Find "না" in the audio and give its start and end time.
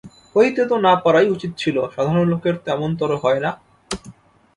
0.85-0.93, 3.45-3.51